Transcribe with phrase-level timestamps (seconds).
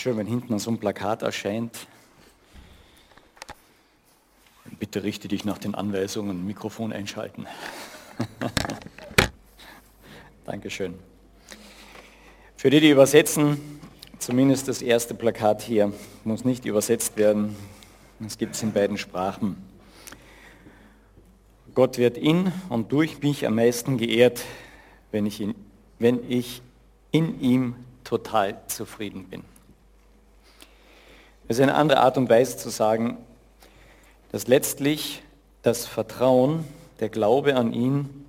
[0.00, 1.86] Schön, wenn hinten so ein Plakat erscheint.
[4.78, 7.46] Bitte richte dich nach den Anweisungen, Mikrofon einschalten.
[10.46, 10.94] Dankeschön.
[12.56, 13.60] Für die, die übersetzen,
[14.18, 15.92] zumindest das erste Plakat hier
[16.24, 17.54] muss nicht übersetzt werden.
[18.24, 19.62] Es gibt es in beiden Sprachen.
[21.74, 24.46] Gott wird in und durch mich am meisten geehrt,
[25.12, 25.54] wenn ich, in,
[25.98, 26.62] wenn ich
[27.12, 29.44] in ihm total zufrieden bin.
[31.50, 33.16] Das ist eine andere Art und Weise zu sagen,
[34.30, 35.20] dass letztlich
[35.62, 36.64] das Vertrauen,
[37.00, 38.24] der Glaube an ihn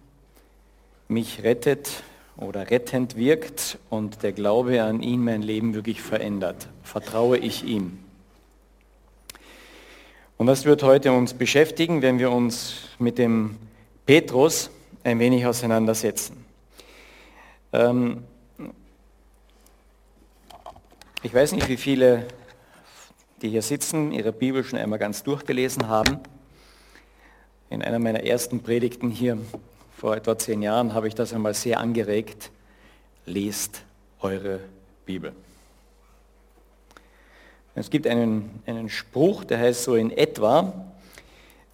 [1.07, 2.01] mich rettet
[2.35, 6.67] oder rettend wirkt und der Glaube an ihn mein Leben wirklich verändert.
[6.81, 7.99] Vertraue ich ihm.
[10.37, 13.55] Und das wird heute uns beschäftigen, wenn wir uns mit dem
[14.07, 14.71] Petrus
[15.03, 16.43] ein wenig auseinandersetzen.
[17.71, 18.23] Ähm,
[21.21, 22.25] ich weiß nicht, wie viele,
[23.41, 26.19] die hier sitzen, ihre Bibel schon einmal ganz durchgelesen haben.
[27.69, 29.37] In einer meiner ersten Predigten hier
[29.97, 32.51] vor etwa zehn Jahren habe ich das einmal sehr angeregt.
[33.25, 33.83] Lest
[34.19, 34.59] eure
[35.05, 35.33] Bibel.
[37.73, 40.73] Es gibt einen, einen Spruch, der heißt so in etwa,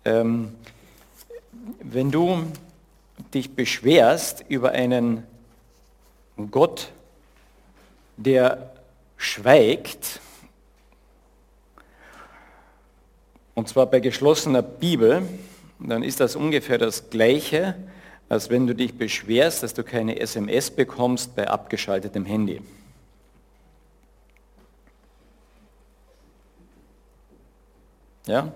[0.05, 0.53] ähm,
[1.81, 2.43] wenn du
[3.33, 5.23] dich beschwerst über einen
[6.51, 6.91] Gott,
[8.15, 8.71] der
[9.17, 10.21] schweigt,
[13.57, 15.23] und zwar bei geschlossener Bibel,
[15.79, 17.73] dann ist das ungefähr das Gleiche,
[18.29, 22.61] als wenn du dich beschwerst, dass du keine SMS bekommst bei abgeschaltetem Handy.
[28.27, 28.53] Ja?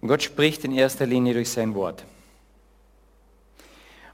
[0.00, 2.02] Gott spricht in erster Linie durch sein Wort.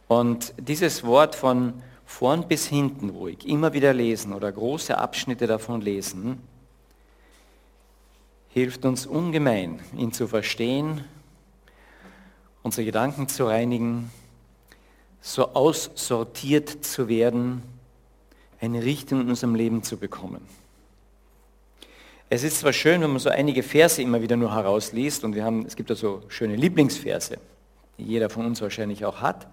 [0.09, 5.83] Und dieses Wort von vorn bis hinten ruhig, immer wieder lesen oder große Abschnitte davon
[5.83, 6.43] lesen,
[8.55, 11.05] hilft uns ungemein, ihn zu verstehen
[12.65, 14.11] unsere Gedanken zu reinigen,
[15.21, 17.63] so aussortiert zu werden,
[18.59, 20.41] eine Richtung in unserem Leben zu bekommen.
[22.31, 25.45] Es ist zwar schön, wenn man so einige Verse immer wieder nur herausliest und wir
[25.45, 27.37] haben, es gibt ja so schöne Lieblingsverse,
[27.99, 29.47] die jeder von uns wahrscheinlich auch hat.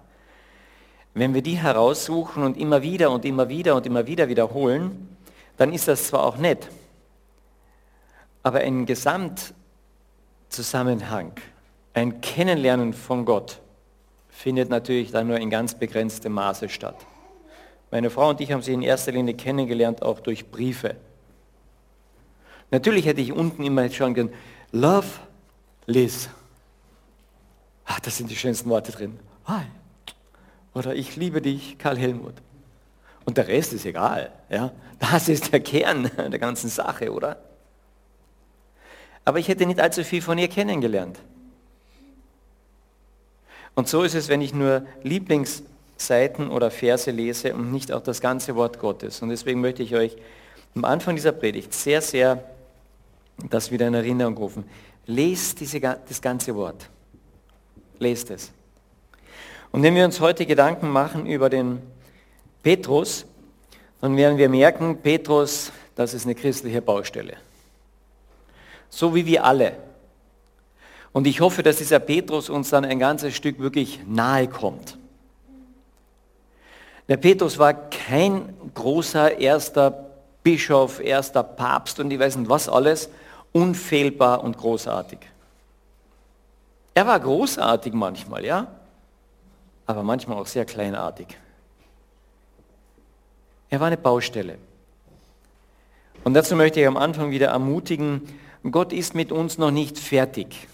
[1.12, 5.16] Wenn wir die heraussuchen und immer wieder und immer wieder und immer wieder wiederholen,
[5.58, 6.70] dann ist das zwar auch nett,
[8.42, 11.32] aber ein Gesamtzusammenhang
[11.94, 13.60] ein Kennenlernen von Gott
[14.30, 17.06] findet natürlich dann nur in ganz begrenztem Maße statt.
[17.90, 20.96] Meine Frau und ich haben sie in erster Linie kennengelernt, auch durch Briefe.
[22.70, 24.30] Natürlich hätte ich unten immer schon gern,
[24.72, 25.06] Love,
[25.84, 26.30] Liz.
[27.84, 29.18] Ach, das sind die schönsten Worte drin.
[29.44, 29.64] Hi.
[30.72, 32.34] Oder ich liebe dich, Karl Helmut.
[33.26, 34.32] Und der Rest ist egal.
[34.48, 34.72] Ja?
[34.98, 37.36] Das ist der Kern der ganzen Sache, oder?
[39.24, 41.18] Aber ich hätte nicht allzu viel von ihr kennengelernt.
[43.74, 48.20] Und so ist es, wenn ich nur Lieblingsseiten oder Verse lese und nicht auch das
[48.20, 49.22] ganze Wort Gottes.
[49.22, 50.16] Und deswegen möchte ich euch
[50.74, 52.44] am Anfang dieser Predigt sehr, sehr
[53.48, 54.64] das wieder in Erinnerung rufen.
[55.06, 56.88] Lest diese, das ganze Wort.
[57.98, 58.52] Lest es.
[59.70, 61.80] Und wenn wir uns heute Gedanken machen über den
[62.62, 63.24] Petrus,
[64.00, 67.36] dann werden wir merken, Petrus, das ist eine christliche Baustelle.
[68.94, 69.78] So wie wir alle.
[71.12, 74.98] Und ich hoffe, dass dieser Petrus uns dann ein ganzes Stück wirklich nahe kommt.
[77.08, 80.10] Der Petrus war kein großer erster
[80.42, 83.08] Bischof, erster Papst und ich weiß nicht was alles,
[83.52, 85.18] unfehlbar und großartig.
[86.94, 88.66] Er war großartig manchmal, ja,
[89.86, 91.28] aber manchmal auch sehr kleinartig.
[93.70, 94.58] Er war eine Baustelle.
[96.24, 98.28] Und dazu möchte ich am Anfang wieder ermutigen,
[98.70, 100.68] Gott ist mit uns noch nicht fertig.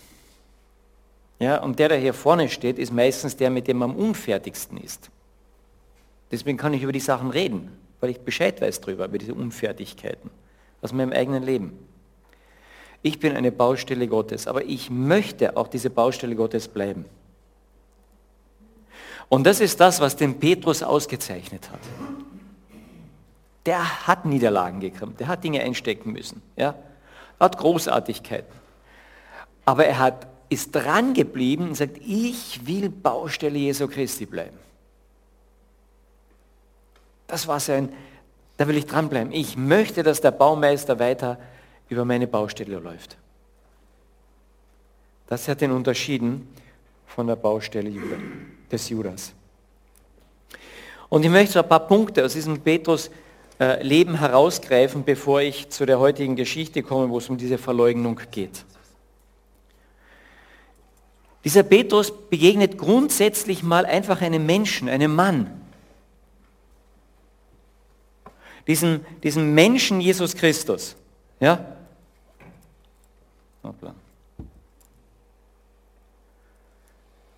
[1.38, 4.76] Ja, und der, der hier vorne steht, ist meistens der, mit dem man am unfertigsten
[4.78, 5.10] ist.
[6.30, 7.70] Deswegen kann ich über die Sachen reden,
[8.00, 10.30] weil ich Bescheid weiß darüber, über diese Unfertigkeiten
[10.82, 11.78] aus meinem eigenen Leben.
[13.02, 17.04] Ich bin eine Baustelle Gottes, aber ich möchte auch diese Baustelle Gottes bleiben.
[19.28, 21.80] Und das ist das, was den Petrus ausgezeichnet hat.
[23.66, 26.74] Der hat Niederlagen gekriegt, der hat Dinge einstecken müssen, ja,
[27.38, 28.52] hat Großartigkeiten.
[29.64, 34.56] Aber er hat ist dran geblieben und sagt, ich will Baustelle Jesu Christi bleiben.
[37.26, 37.92] Das war sein,
[38.56, 39.32] da will ich dranbleiben.
[39.32, 41.38] Ich möchte, dass der Baumeister weiter
[41.88, 43.18] über meine Baustelle läuft.
[45.26, 46.48] Das hat den unterschieden
[47.06, 47.92] von der Baustelle
[48.72, 49.34] des Judas.
[51.10, 53.10] Und ich möchte so ein paar Punkte aus diesem Petrus
[53.58, 58.64] Leben herausgreifen, bevor ich zu der heutigen Geschichte komme, wo es um diese Verleugnung geht.
[61.44, 65.60] Dieser Petrus begegnet grundsätzlich mal einfach einem Menschen, einem Mann.
[68.66, 70.94] Diesen, diesen Menschen Jesus Christus.
[71.40, 71.74] Ja?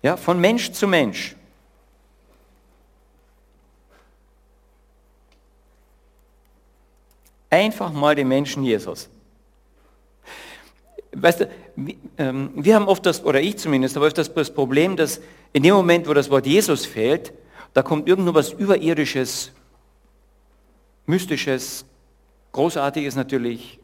[0.03, 1.35] Ja, von Mensch zu Mensch.
[7.51, 9.09] Einfach mal den Menschen Jesus.
[11.13, 11.49] Weißt du,
[12.17, 15.19] ähm, wir haben oft das, oder ich zumindest, habe oft das, Problem, dass
[15.51, 17.33] in dem Moment, wo das Wort Jesus fällt,
[17.73, 19.51] da kommt irgendwo was Überirdisches,
[21.05, 21.83] Mystisches,
[22.53, 23.79] Großartiges natürlich.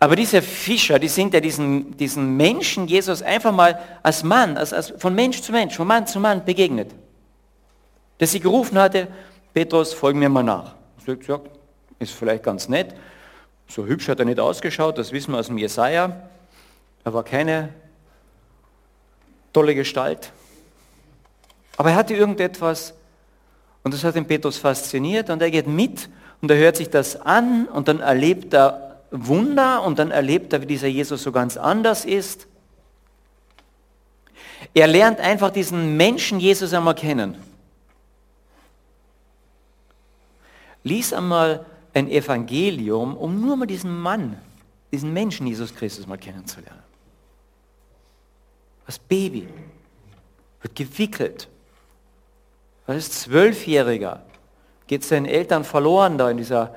[0.00, 4.72] Aber diese Fischer, die sind ja diesen, diesen Menschen Jesus einfach mal als Mann, als,
[4.72, 6.92] als von Mensch zu Mensch, von Mann zu Mann begegnet.
[8.16, 9.08] Dass sie gerufen hatte,
[9.52, 10.74] Petrus, folg mir mal nach.
[11.04, 11.57] Sagt,
[11.98, 12.94] ist vielleicht ganz nett.
[13.68, 16.28] So hübsch hat er nicht ausgeschaut, das wissen wir aus dem Jesaja.
[17.04, 17.70] Er war keine
[19.52, 20.32] tolle Gestalt.
[21.76, 22.94] Aber er hatte irgendetwas
[23.82, 26.08] und das hat den Petrus fasziniert und er geht mit
[26.40, 30.62] und er hört sich das an und dann erlebt er Wunder und dann erlebt er,
[30.62, 32.46] wie dieser Jesus so ganz anders ist.
[34.74, 37.36] Er lernt einfach diesen Menschen Jesus einmal kennen.
[40.82, 41.64] Lies einmal
[41.98, 44.40] ein Evangelium, um nur mal diesen Mann,
[44.92, 46.82] diesen Menschen Jesus Christus mal kennenzulernen.
[48.86, 49.48] Das Baby
[50.62, 51.48] wird gewickelt.
[52.86, 54.24] Als Zwölfjähriger
[54.86, 56.74] geht seinen Eltern verloren da in dieser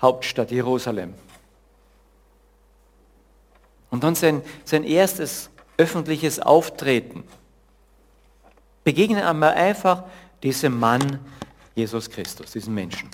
[0.00, 1.14] Hauptstadt Jerusalem.
[3.90, 7.24] Und dann sein, sein erstes öffentliches Auftreten.
[8.84, 10.04] Begegnen einmal einfach
[10.42, 11.18] diesem Mann
[11.74, 13.10] Jesus Christus, diesem Menschen.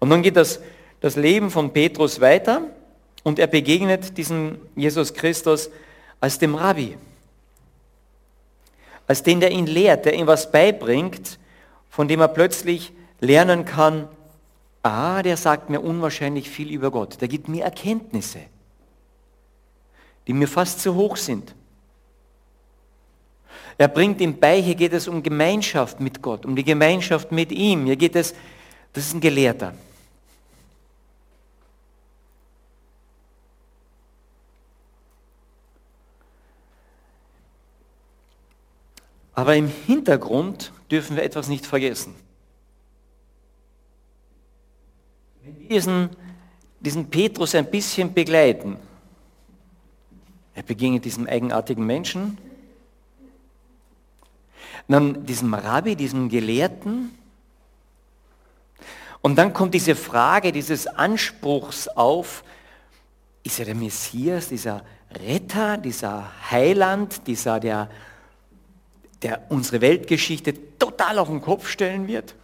[0.00, 0.60] Und dann geht das,
[1.00, 2.62] das Leben von Petrus weiter
[3.24, 5.70] und er begegnet diesem Jesus Christus
[6.20, 6.96] als dem Rabbi,
[9.06, 11.38] als den, der ihn lehrt, der ihm was beibringt,
[11.90, 14.08] von dem er plötzlich lernen kann,
[14.82, 18.40] ah, der sagt mir unwahrscheinlich viel über Gott, der gibt mir Erkenntnisse,
[20.26, 21.54] die mir fast zu hoch sind.
[23.78, 27.52] Er bringt ihm bei, hier geht es um Gemeinschaft mit Gott, um die Gemeinschaft mit
[27.52, 27.86] ihm.
[27.86, 28.34] Hier geht es,
[28.92, 29.72] das ist ein Gelehrter.
[39.38, 42.12] Aber im Hintergrund dürfen wir etwas nicht vergessen.
[45.44, 46.10] Wenn wir diesen,
[46.80, 48.78] diesen Petrus ein bisschen begleiten,
[50.56, 52.36] er begegnet diesem eigenartigen Menschen,
[54.88, 57.16] dann diesem Rabbi, diesem Gelehrten,
[59.22, 62.42] und dann kommt diese Frage dieses Anspruchs auf,
[63.44, 67.88] ist er der Messias, dieser Retter, dieser Heiland, dieser, der
[69.22, 72.34] der unsere Weltgeschichte total auf den Kopf stellen wird?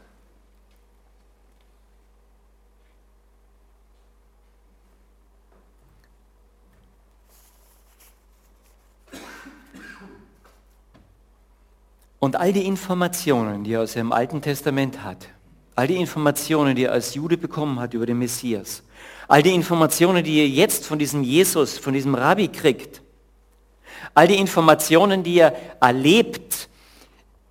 [12.25, 15.29] Und all die Informationen, die er aus dem Alten Testament hat,
[15.75, 18.83] all die Informationen, die er als Jude bekommen hat über den Messias,
[19.29, 23.03] all die Informationen, die er jetzt von diesem Jesus, von diesem Rabbi kriegt,
[24.13, 26.69] all die Informationen, die er erlebt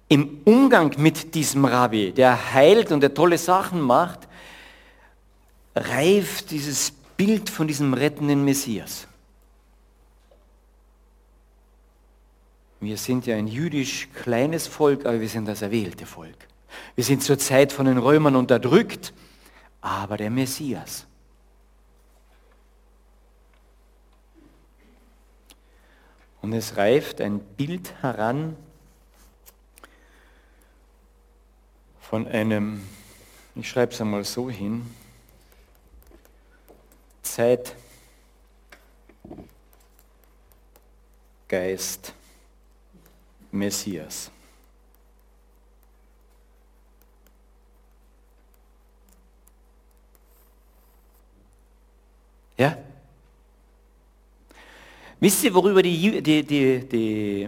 [0.09, 4.19] im Umgang mit diesem Rabbi, der heilt und der tolle Sachen macht,
[5.75, 9.07] reift dieses Bild von diesem rettenden Messias.
[12.79, 16.47] Wir sind ja ein jüdisch kleines Volk, aber wir sind das erwählte Volk.
[16.95, 19.13] Wir sind zur Zeit von den Römern unterdrückt,
[19.81, 21.05] aber der Messias.
[26.43, 28.57] Und es reift ein Bild heran
[32.01, 32.85] von einem,
[33.55, 34.93] ich schreibe es einmal so hin,
[37.21, 37.73] Zeitgeist
[43.49, 44.29] Messias.
[52.57, 52.77] Ja?
[55.23, 57.47] Wisst ihr, worüber die, die, die, die,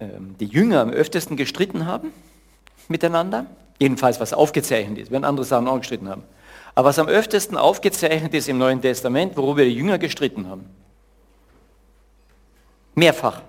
[0.00, 2.12] ähm, die Jünger am öftesten gestritten haben
[2.88, 3.44] miteinander?
[3.78, 5.10] Jedenfalls, was aufgezeichnet ist.
[5.10, 6.22] werden andere Sachen auch gestritten haben.
[6.74, 10.64] Aber was am öftesten aufgezeichnet ist im Neuen Testament, worüber die Jünger gestritten haben.
[12.94, 13.42] Mehrfach.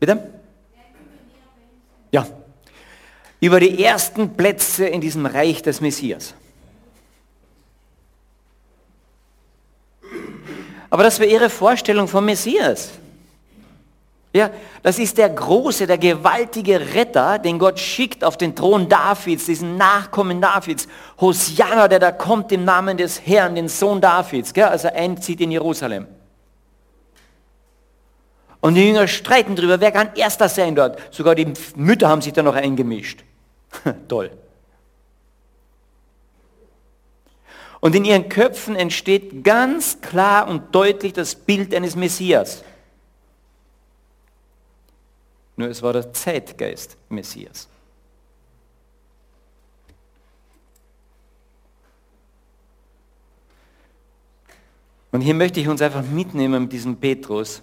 [0.00, 0.28] Bitte?
[2.10, 2.26] Ja,
[3.38, 6.34] über die ersten Plätze in diesem Reich des Messias.
[10.90, 12.90] Aber das war ihre Vorstellung vom Messias.
[14.32, 14.50] Ja,
[14.82, 19.76] das ist der große, der gewaltige Retter, den Gott schickt auf den Thron Davids, diesen
[19.76, 20.86] Nachkommen Davids.
[21.20, 25.40] Hosianna, der da kommt im Namen des Herrn, den Sohn Davids, gell, als er einzieht
[25.40, 26.06] in Jerusalem.
[28.60, 30.98] Und die Jünger streiten darüber, wer kann erster sein dort.
[31.12, 33.24] Sogar die Mütter haben sich da noch eingemischt.
[34.08, 34.30] Toll.
[37.80, 42.64] Und in ihren Köpfen entsteht ganz klar und deutlich das Bild eines Messias.
[45.56, 47.68] Nur es war der Zeitgeist Messias.
[55.10, 57.62] Und hier möchte ich uns einfach mitnehmen mit diesem Petrus.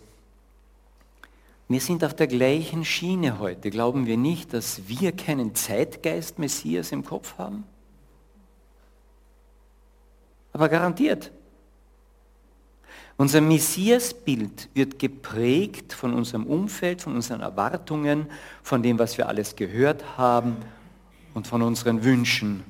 [1.67, 3.69] Wir sind auf der gleichen Schiene heute.
[3.69, 7.63] Glauben wir nicht, dass wir keinen Zeitgeist Messias im Kopf haben?
[10.55, 11.33] Aber garantiert.
[13.17, 18.27] Unser Messiasbild wird geprägt von unserem Umfeld, von unseren Erwartungen,
[18.63, 20.55] von dem, was wir alles gehört haben
[21.33, 22.63] und von unseren Wünschen.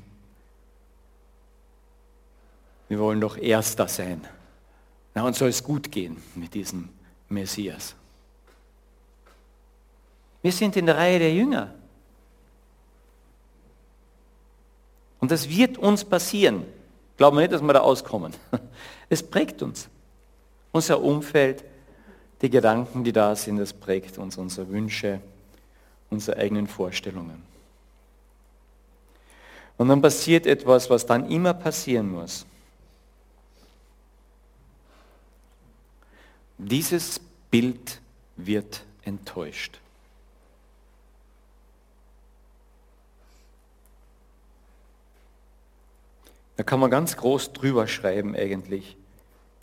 [2.89, 4.27] Wir wollen doch Erster sein.
[5.13, 6.89] Na, uns soll es gut gehen mit diesem
[7.29, 7.93] Messias.
[10.41, 11.75] Wir sind in der Reihe der Jünger.
[15.19, 16.65] Und das wird uns passieren.
[17.17, 18.33] Glauben wir nicht, dass wir da auskommen.
[19.09, 19.87] Es prägt uns.
[20.71, 21.63] Unser Umfeld,
[22.41, 25.21] die Gedanken, die da sind, das prägt uns, unsere Wünsche,
[26.09, 27.43] unsere eigenen Vorstellungen.
[29.77, 32.45] Und dann passiert etwas, was dann immer passieren muss.
[36.57, 37.19] Dieses
[37.51, 38.01] Bild
[38.37, 39.79] wird enttäuscht.
[46.57, 48.95] Da kann man ganz groß drüber schreiben eigentlich.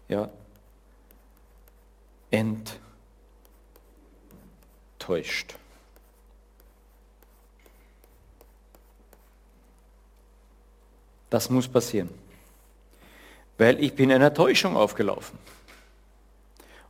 [0.09, 0.31] Ja,
[4.99, 5.55] enttäuscht.
[11.31, 12.11] Das muss passieren.
[13.57, 15.39] Weil ich bin einer Täuschung aufgelaufen.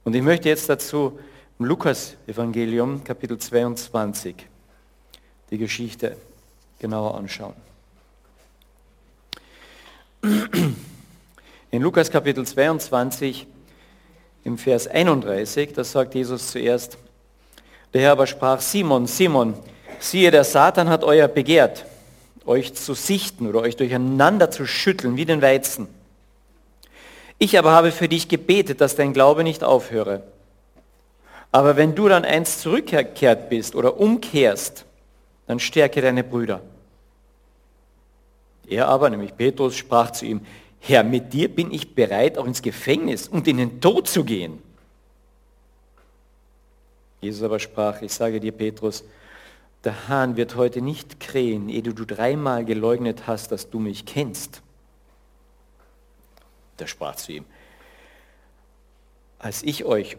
[0.05, 1.19] Und ich möchte jetzt dazu
[1.59, 4.49] im Lukas-Evangelium, Kapitel 22,
[5.51, 6.17] die Geschichte
[6.81, 7.55] genauer anschauen.
[10.23, 13.49] In Lukas Kapitel 22
[14.45, 16.97] im Vers 31, das sagt Jesus zuerst,
[17.93, 19.55] der Herr aber sprach, Simon, Simon,
[19.99, 21.87] siehe, der Satan hat euer begehrt,
[22.47, 25.89] euch zu sichten oder euch durcheinander zu schütteln wie den Weizen.
[27.39, 30.23] Ich aber habe für dich gebetet, dass dein Glaube nicht aufhöre.
[31.51, 34.85] Aber wenn du dann einst zurückgekehrt bist oder umkehrst,
[35.49, 36.61] dann stärke deine Brüder.
[38.69, 40.41] Er aber, nämlich Petrus, sprach zu ihm,
[40.81, 44.61] Herr, mit dir bin ich bereit, auch ins Gefängnis und in den Tod zu gehen.
[47.21, 49.05] Jesus aber sprach, ich sage dir, Petrus,
[49.85, 54.61] der Hahn wird heute nicht krähen, ehe du dreimal geleugnet hast, dass du mich kennst.
[56.79, 57.45] Der sprach zu ihm,
[59.39, 60.17] als ich euch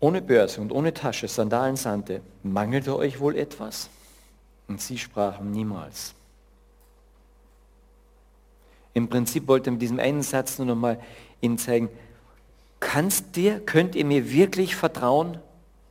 [0.00, 3.88] ohne Börse und ohne Tasche Sandalen sandte, mangelte euch wohl etwas?
[4.68, 6.15] Und sie sprachen niemals.
[8.96, 10.98] Im Prinzip wollte er mit diesem einen Satz nur noch mal
[11.42, 11.90] Ihnen zeigen,
[12.80, 15.36] kannst dir, könnt ihr mir wirklich vertrauen?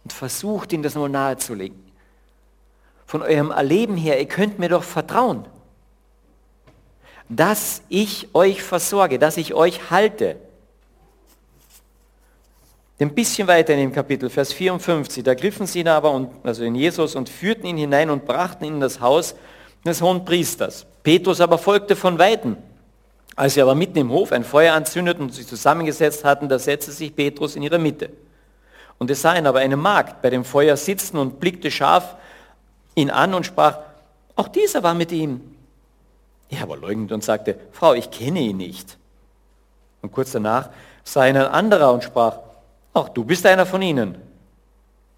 [0.03, 1.77] Und versucht Ihnen das mal nahezulegen.
[3.05, 5.45] Von eurem Erleben her, ihr könnt mir doch vertrauen,
[7.29, 10.37] dass ich euch versorge, dass ich euch halte.
[12.99, 16.63] Ein bisschen weiter in dem Kapitel, Vers 54, da griffen sie ihn aber, und, also
[16.63, 19.35] in Jesus, und führten ihn hinein und brachten ihn in das Haus
[19.85, 20.87] des hohen Priesters.
[21.03, 22.57] Petrus aber folgte von Weitem.
[23.35, 26.91] Als sie aber mitten im Hof ein Feuer anzündeten und sich zusammengesetzt hatten, da setzte
[26.91, 28.09] sich Petrus in ihrer Mitte.
[28.97, 32.15] Und es sah ihn aber eine Magd bei dem Feuer sitzen und blickte scharf
[32.95, 33.79] ihn an und sprach,
[34.37, 35.41] auch dieser war mit ihm.
[36.49, 38.97] Er aber leugnete und sagte, Frau, ich kenne ihn nicht.
[40.01, 40.69] Und kurz danach
[41.03, 42.39] sah ihn ein anderer und sprach,
[42.93, 44.17] auch du bist einer von ihnen.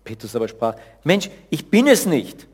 [0.04, 2.48] Petrus aber sprach, Mensch, ich bin es nicht.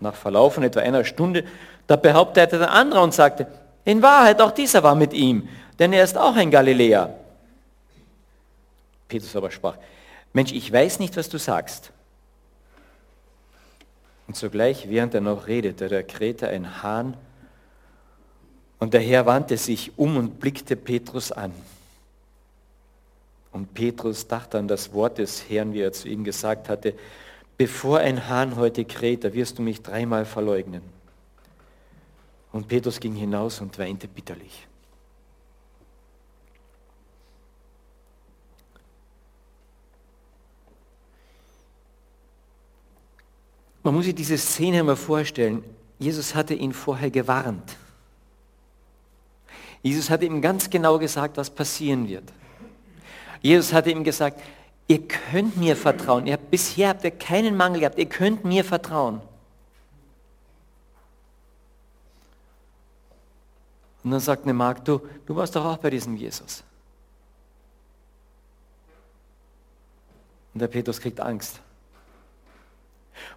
[0.00, 1.44] Nach Verlauf von etwa einer Stunde
[1.92, 3.46] da behauptete der andere und sagte,
[3.84, 5.46] in Wahrheit auch dieser war mit ihm,
[5.78, 7.14] denn er ist auch ein Galiläer.
[9.08, 9.76] Petrus aber sprach,
[10.32, 11.92] Mensch, ich weiß nicht, was du sagst.
[14.26, 17.14] Und sogleich, während er noch redete, da krähte ein Hahn
[18.78, 21.52] und der Herr wandte sich um und blickte Petrus an.
[23.52, 26.94] Und Petrus dachte an das Wort des Herrn, wie er zu ihm gesagt hatte,
[27.58, 31.01] bevor ein Hahn heute kräht, da wirst du mich dreimal verleugnen.
[32.52, 34.68] Und Petrus ging hinaus und weinte bitterlich.
[43.82, 45.64] Man muss sich diese Szene einmal vorstellen.
[45.98, 47.76] Jesus hatte ihn vorher gewarnt.
[49.82, 52.32] Jesus hatte ihm ganz genau gesagt, was passieren wird.
[53.40, 54.40] Jesus hatte ihm gesagt,
[54.86, 56.26] ihr könnt mir vertrauen.
[56.26, 57.98] Ihr habt, bisher habt ihr keinen Mangel gehabt.
[57.98, 59.20] Ihr könnt mir vertrauen.
[64.04, 66.64] Und dann sagt eine Magd, du, du warst doch auch bei diesem Jesus.
[70.54, 71.60] Und der Petrus kriegt Angst.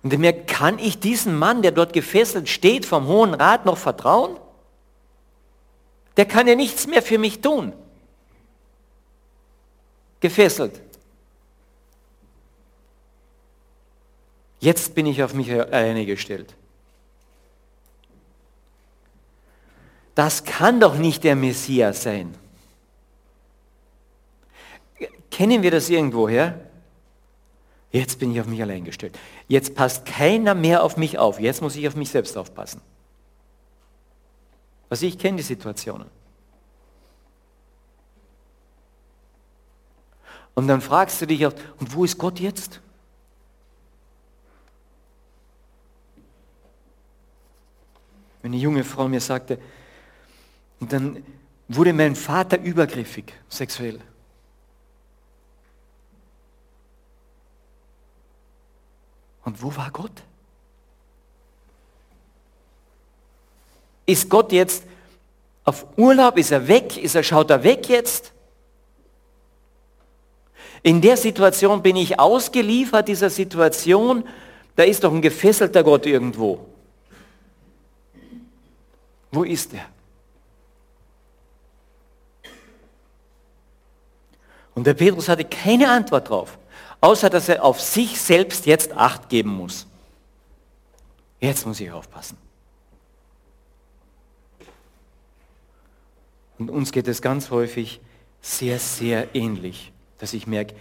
[0.01, 3.77] Und er merkt, kann ich diesem Mann, der dort gefesselt steht, vom Hohen Rat noch
[3.77, 4.37] vertrauen?
[6.17, 7.73] Der kann ja nichts mehr für mich tun.
[10.19, 10.81] Gefesselt.
[14.59, 16.55] Jetzt bin ich auf mich alleine gestellt.
[20.15, 22.33] Das kann doch nicht der Messias sein.
[25.29, 26.59] Kennen wir das irgendwoher?
[27.91, 29.17] Jetzt bin ich auf mich allein gestellt.
[29.47, 31.39] Jetzt passt keiner mehr auf mich auf.
[31.39, 32.81] Jetzt muss ich auf mich selbst aufpassen.
[34.89, 36.07] Also ich kenne die Situationen.
[40.53, 42.79] Und dann fragst du dich oft, und wo ist Gott jetzt?
[48.41, 49.59] Eine junge Frau mir sagte,
[50.85, 51.23] und dann
[51.67, 53.99] wurde mein Vater übergriffig, sexuell.
[59.43, 60.11] Und wo war Gott?
[64.05, 64.83] Ist Gott jetzt
[65.63, 66.37] auf Urlaub?
[66.37, 66.97] Ist er weg?
[66.97, 68.31] Ist er, schaut er weg jetzt?
[70.83, 74.23] In der Situation bin ich ausgeliefert, dieser Situation,
[74.75, 76.63] da ist doch ein gefesselter Gott irgendwo.
[79.31, 79.94] Wo ist er?
[84.75, 86.57] Und der Petrus hatte keine Antwort drauf
[87.05, 89.85] außer dass er auf sich selbst jetzt acht geben muss.
[91.39, 92.37] Jetzt muss ich aufpassen.
[96.57, 98.01] Und uns geht es ganz häufig
[98.41, 100.73] sehr, sehr ähnlich, dass ich merke,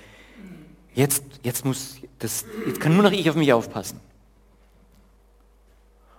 [0.95, 4.01] jetzt, jetzt, muss das, jetzt kann nur noch ich auf mich aufpassen.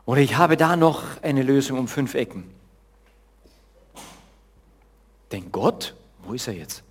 [0.06, 2.44] Oder ich habe da noch eine Lösung um fünf Ecken.
[5.32, 6.85] Denn Gott, wo ist er jetzt?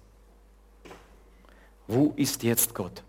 [1.86, 3.02] Wo ist jetzt Gott?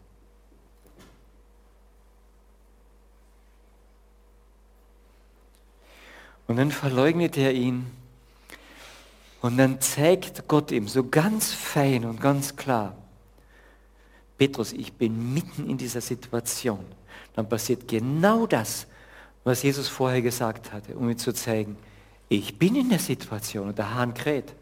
[6.47, 7.87] Und dann verleugnet er ihn
[9.41, 12.95] und dann zeigt Gott ihm so ganz fein und ganz klar,
[14.37, 16.85] Petrus, ich bin mitten in dieser Situation.
[17.35, 18.85] Dann passiert genau das,
[19.43, 21.77] was Jesus vorher gesagt hatte, um ihm zu zeigen,
[22.27, 24.53] ich bin in der Situation und der Hahn kräht.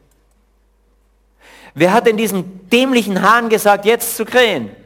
[1.73, 4.69] Wer hat denn diesem dämlichen Hahn gesagt, jetzt zu krähen?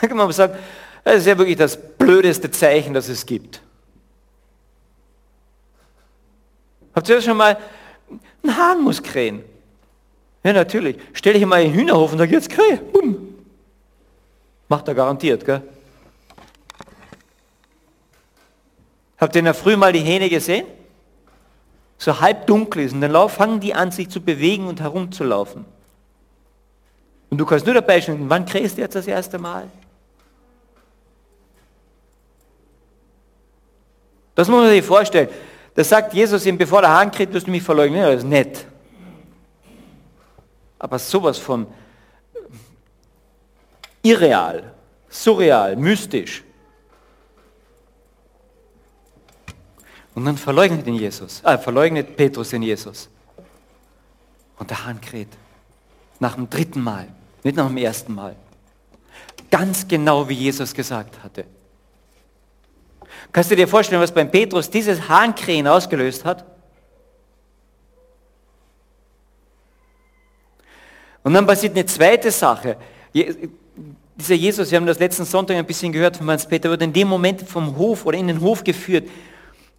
[0.00, 0.58] Da kann man sagen,
[1.04, 3.60] das ist ja wirklich das blödeste Zeichen, das es gibt.
[6.94, 7.56] Habt ihr das schon mal?
[8.42, 9.44] Ein Hahn muss krähen.
[10.42, 10.96] Ja, natürlich.
[11.12, 12.76] Stell dich mal in den Hühnerhof und sag, jetzt krähe.
[12.76, 13.34] Bumm.
[14.68, 15.62] Macht er garantiert, gell?
[19.18, 20.66] Habt ihr in der Früh mal die Hähne gesehen?
[22.04, 25.64] So halb dunkel ist und dann fangen die an, sich zu bewegen und herumzulaufen.
[27.30, 29.68] Und du kannst nur dabei stehen, wann krähst du jetzt das erste Mal?
[34.34, 35.30] Das muss man sich vorstellen.
[35.74, 38.00] Das sagt Jesus ihm, bevor der Hahn kräht, wirst du mich verleugnen.
[38.00, 38.66] Ja, das ist nett.
[40.78, 41.66] Aber sowas von
[44.02, 44.74] irreal,
[45.08, 46.44] surreal, mystisch.
[50.14, 53.08] Und dann verleugnet ihn Jesus, äh, verleugnet Petrus den Jesus.
[54.58, 55.28] Und der Hahn kräht.
[56.20, 57.08] Nach dem dritten Mal,
[57.42, 58.36] nicht nach dem ersten Mal.
[59.50, 61.44] Ganz genau wie Jesus gesagt hatte.
[63.32, 66.44] Kannst du dir vorstellen, was beim Petrus dieses Hahnkrähen ausgelöst hat?
[71.24, 72.76] Und dann passiert eine zweite Sache.
[73.12, 76.92] Dieser Jesus, wir haben das letzten Sonntag ein bisschen gehört von Hans Peter, wurde in
[76.92, 79.08] dem Moment vom Hof oder in den Hof geführt.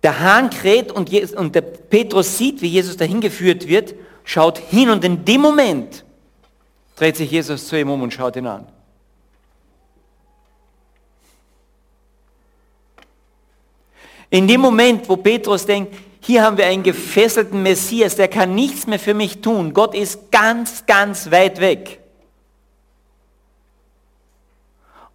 [0.05, 4.91] Der Hahn kräht und, und der Petrus sieht, wie Jesus dahin geführt wird, schaut hin
[4.91, 6.05] und in dem Moment
[6.95, 8.67] dreht sich Jesus zu ihm um und schaut ihn an.
[14.29, 18.85] In dem Moment, wo Petrus denkt, hier haben wir einen gefesselten Messias, der kann nichts
[18.85, 19.73] mehr für mich tun.
[19.73, 21.99] Gott ist ganz, ganz weit weg.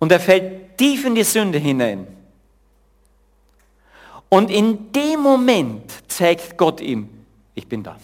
[0.00, 2.09] Und er fällt tief in die Sünde hinein.
[4.31, 7.09] Und in dem Moment zeigt Gott ihm,
[7.55, 7.99] ich bin da.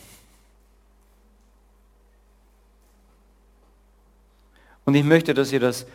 [4.85, 5.87] Und ich möchte, dass ihr das,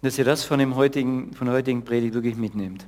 [0.00, 2.86] dass ihr das von, dem heutigen, von der heutigen Predigt wirklich mitnehmt.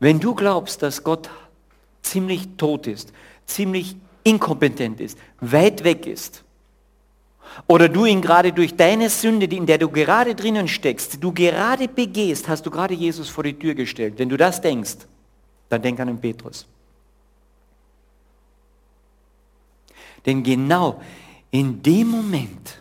[0.00, 1.30] Wenn du glaubst, dass Gott
[2.02, 3.12] ziemlich tot ist,
[3.46, 6.42] ziemlich inkompetent ist, weit weg ist,
[7.66, 11.88] oder du ihn gerade durch deine Sünde, in der du gerade drinnen steckst, du gerade
[11.88, 14.14] begehst, hast du gerade Jesus vor die Tür gestellt.
[14.18, 14.98] Wenn du das denkst,
[15.68, 16.66] dann denk an den Petrus.
[20.26, 21.00] Denn genau
[21.50, 22.80] in dem Moment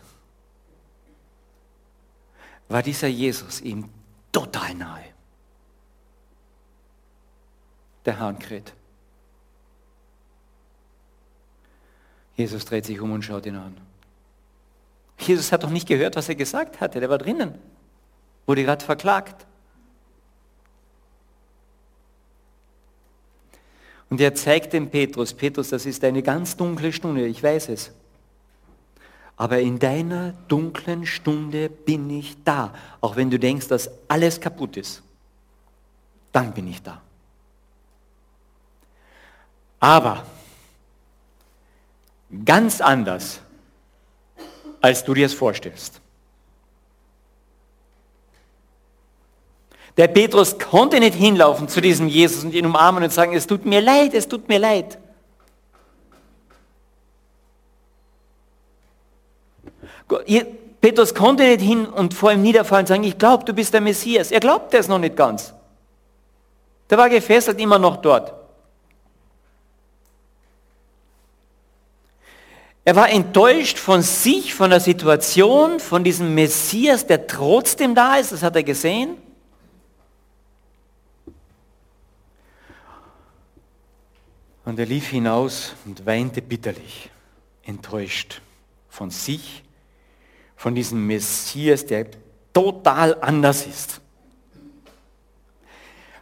[2.68, 3.90] war dieser Jesus ihm
[4.32, 5.06] total nahe.
[8.06, 8.74] Der Hahn kräht.
[12.36, 13.89] Jesus dreht sich um und schaut ihn an.
[15.20, 17.00] Jesus hat doch nicht gehört, was er gesagt hatte.
[17.00, 17.56] Der war drinnen.
[18.46, 19.46] Wurde gerade verklagt.
[24.10, 27.92] Und er zeigt dem Petrus, Petrus, das ist eine ganz dunkle Stunde, ich weiß es.
[29.38, 32.74] Aber in deiner dunklen Stunde bin ich da.
[33.00, 35.02] Auch wenn du denkst, dass alles kaputt ist.
[36.32, 37.02] Dann bin ich da.
[39.80, 40.26] Aber
[42.44, 43.40] ganz anders
[44.82, 46.02] als du dir es vorstellst.
[49.98, 53.66] Der Petrus konnte nicht hinlaufen zu diesem Jesus und ihn umarmen und sagen, es tut
[53.66, 54.98] mir leid, es tut mir leid.
[60.82, 63.82] Petrus konnte nicht hin und vor ihm niederfallen und sagen, ich glaube, du bist der
[63.82, 64.32] Messias.
[64.32, 65.54] Er glaubte es noch nicht ganz.
[66.90, 68.39] Der war gefesselt immer noch dort.
[72.90, 78.32] Er war enttäuscht von sich, von der Situation, von diesem Messias, der trotzdem da ist,
[78.32, 79.16] das hat er gesehen.
[84.66, 87.12] Und er lief hinaus und weinte bitterlich,
[87.62, 88.42] enttäuscht
[88.90, 89.62] von sich,
[90.56, 92.08] von diesem Messias, der
[92.52, 94.02] total anders ist.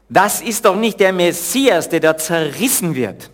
[0.10, 3.32] Das ist doch nicht der Messias, der da zerrissen wird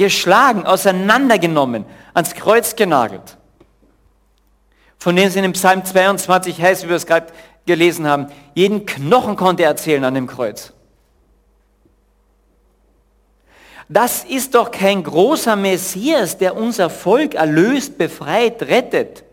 [0.00, 1.84] geschlagen, auseinandergenommen,
[2.14, 3.36] ans Kreuz genagelt.
[4.96, 7.26] Von dem es in dem Psalm 22 heißt, wie wir es gerade
[7.66, 10.72] gelesen haben, jeden Knochen konnte er erzählen an dem Kreuz.
[13.90, 19.24] Das ist doch kein großer Messias, der unser Volk erlöst, befreit, rettet.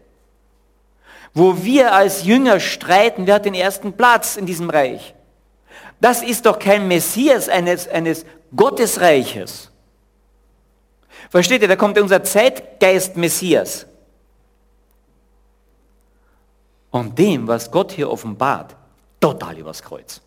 [1.33, 5.15] Wo wir als Jünger streiten, wer hat den ersten Platz in diesem Reich.
[6.01, 9.71] Das ist doch kein Messias eines, eines Gottesreiches.
[11.29, 13.85] Versteht ihr, da kommt unser Zeitgeist Messias.
[16.89, 18.75] Und dem, was Gott hier offenbart,
[19.19, 20.21] total übers Kreuz.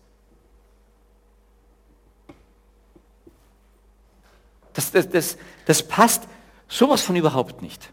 [4.73, 6.23] Das, das, das, das passt
[6.67, 7.91] sowas von überhaupt nicht.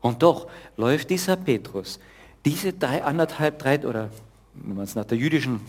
[0.00, 1.98] Und doch läuft dieser Petrus
[2.44, 4.10] diese drei, anderthalb, drei, oder
[4.54, 5.60] wenn man es nach der jüdischen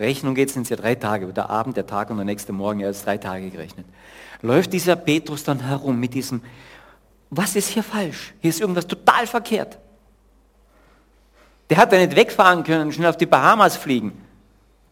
[0.00, 2.80] Rechnung geht, sind es ja drei Tage, der Abend, der Tag und der nächste Morgen,
[2.80, 3.86] er ist drei Tage gerechnet.
[4.42, 6.42] Läuft dieser Petrus dann herum mit diesem,
[7.28, 8.34] was ist hier falsch?
[8.40, 9.78] Hier ist irgendwas total verkehrt.
[11.68, 14.12] Der hat ja nicht wegfahren können und schnell auf die Bahamas fliegen.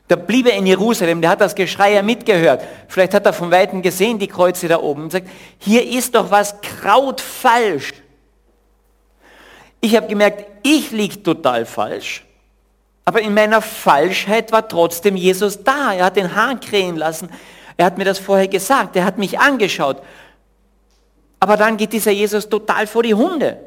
[0.08, 2.62] Der blieb er in Jerusalem, der hat das Geschrei ja mitgehört.
[2.86, 6.30] Vielleicht hat er von Weitem gesehen, die Kreuze da oben und sagt, hier ist doch
[6.30, 7.92] was krautfalsch.
[9.80, 12.24] Ich habe gemerkt, ich liege total falsch.
[13.08, 15.94] Aber in meiner Falschheit war trotzdem Jesus da.
[15.94, 17.30] Er hat den Hahn krähen lassen.
[17.78, 18.96] Er hat mir das vorher gesagt.
[18.96, 20.02] Er hat mich angeschaut.
[21.40, 23.58] Aber dann geht dieser Jesus total vor die Hunde.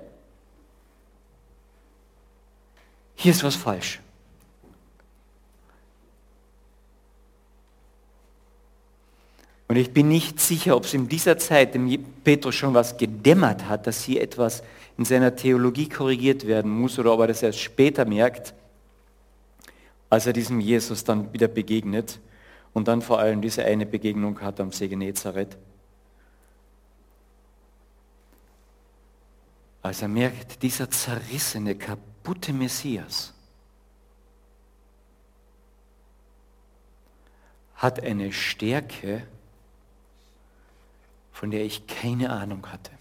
[3.15, 3.99] Hier ist was falsch.
[9.69, 13.67] Und ich bin nicht sicher, ob es in dieser Zeit dem Petrus schon was gedämmert
[13.67, 14.61] hat, dass hier etwas
[14.99, 18.53] in seiner Theologie korrigiert werden muss oder ob er das erst später merkt
[20.11, 22.19] als er diesem Jesus dann wieder begegnet
[22.73, 25.57] und dann vor allem diese eine Begegnung hat am See Genezareth.
[29.81, 33.33] Als er merkt, dieser zerrissene, kaputte Messias
[37.75, 39.25] hat eine Stärke,
[41.31, 42.91] von der ich keine Ahnung hatte.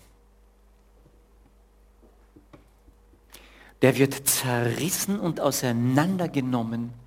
[3.82, 6.99] Der wird zerrissen und auseinandergenommen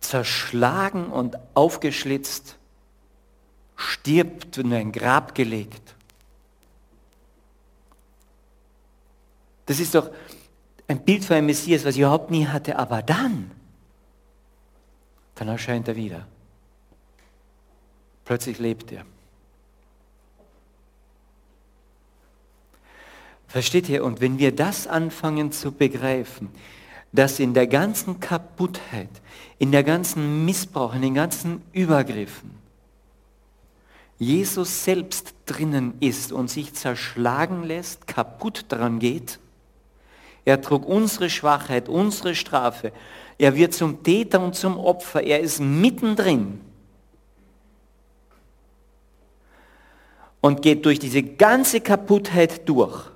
[0.00, 2.56] zerschlagen und aufgeschlitzt
[3.76, 5.94] stirbt und in ein Grab gelegt.
[9.66, 10.10] Das ist doch
[10.88, 12.78] ein Bild für einen Messias, was ich überhaupt nie hatte.
[12.78, 13.50] Aber dann,
[15.36, 16.26] dann erscheint er wieder.
[18.24, 19.04] Plötzlich lebt er.
[23.46, 24.04] Versteht ihr?
[24.04, 26.50] Und wenn wir das anfangen zu begreifen,
[27.12, 29.10] dass in der ganzen Kaputtheit,
[29.58, 32.58] in der ganzen Missbrauch, in den ganzen Übergriffen,
[34.18, 39.38] Jesus selbst drinnen ist und sich zerschlagen lässt, kaputt daran geht,
[40.44, 42.92] er trug unsere Schwachheit, unsere Strafe,
[43.38, 46.60] er wird zum Täter und zum Opfer, er ist mittendrin
[50.40, 53.09] und geht durch diese ganze Kaputtheit durch.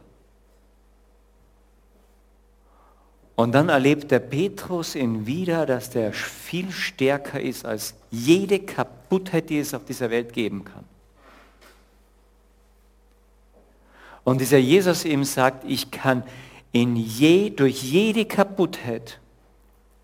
[3.37, 9.51] Und dann erlebt der Petrus ihn wieder, dass der viel stärker ist als jede Kaputtheit,
[9.51, 10.85] die es auf dieser Welt geben kann.
[14.23, 16.23] Und dieser Jesus ihm sagt, ich kann
[16.73, 19.19] in je, durch jede Kaputtheit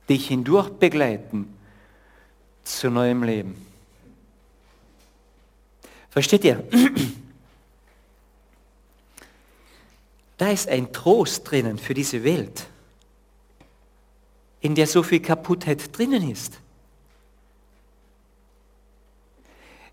[0.08, 1.54] dich hindurch begleiten
[2.64, 3.66] zu neuem Leben.
[6.10, 6.64] Versteht ihr?
[10.36, 12.69] Da ist ein Trost drinnen für diese Welt
[14.60, 16.60] in der so viel Kaputtheit drinnen ist.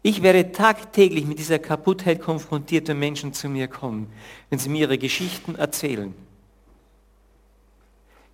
[0.03, 4.11] Ich werde tagtäglich mit dieser Kaputtheit konfrontiert, wenn Menschen zu mir kommen,
[4.49, 6.13] wenn sie mir ihre Geschichten erzählen.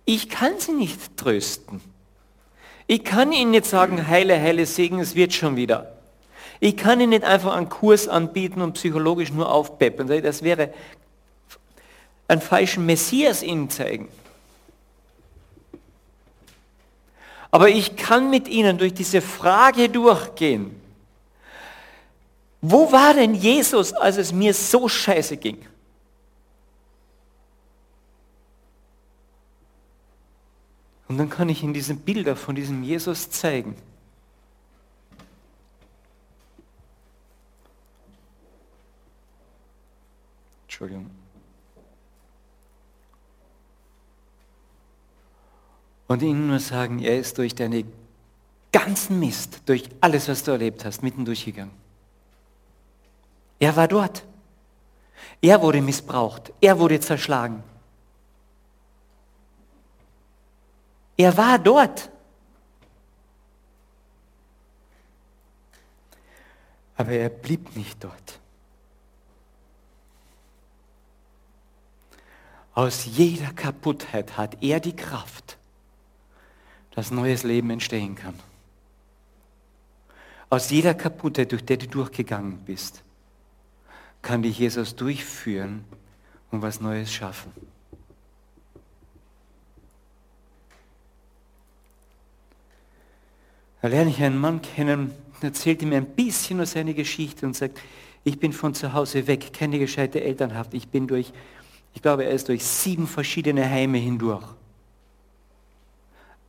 [0.04, 1.80] Ich kann sie nicht trösten.
[2.86, 5.96] Ich kann ihnen nicht sagen, heile, heile Segen, es wird schon wieder.
[6.60, 10.06] Ich kann ihnen nicht einfach einen Kurs anbieten und psychologisch nur aufpeppen.
[10.22, 10.72] Das wäre
[12.28, 14.08] einen falschen Messias ihnen zeigen.
[17.54, 20.74] Aber ich kann mit Ihnen durch diese Frage durchgehen.
[22.60, 25.64] Wo war denn Jesus, als es mir so scheiße ging?
[31.06, 33.76] Und dann kann ich Ihnen diese Bilder von diesem Jesus zeigen.
[40.64, 41.13] Entschuldigung.
[46.08, 47.84] Und ihnen nur sagen, er ist durch deine
[48.72, 51.72] ganzen Mist, durch alles, was du erlebt hast, mitten durchgegangen.
[53.58, 54.24] Er war dort.
[55.40, 56.52] Er wurde missbraucht.
[56.60, 57.62] Er wurde zerschlagen.
[61.16, 62.10] Er war dort.
[66.96, 68.40] Aber er blieb nicht dort.
[72.74, 75.58] Aus jeder Kaputtheit hat er die Kraft,
[76.94, 78.34] dass neues Leben entstehen kann.
[80.48, 83.02] Aus jeder Kaputte, durch die du durchgegangen bist,
[84.22, 85.84] kann dich Jesus durchführen
[86.50, 87.52] und was Neues schaffen.
[93.82, 95.10] Da lerne ich einen Mann kennen,
[95.42, 97.80] erzählt ihm ein bisschen aus seiner Geschichte und sagt,
[98.22, 101.32] ich bin von zu Hause weg, keine gescheite Elternhaft, ich bin durch,
[101.92, 104.46] ich glaube, er ist durch sieben verschiedene Heime hindurch